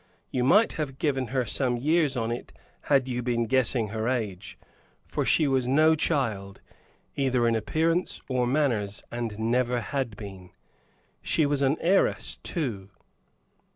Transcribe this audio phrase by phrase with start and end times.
[0.31, 2.51] You might have given her some years on it
[2.85, 4.57] had you been guessing her age,
[5.05, 6.59] for she was no child,
[7.15, 10.53] either in appearance or manners, and never had been.
[11.21, 12.89] She was an heiress, too.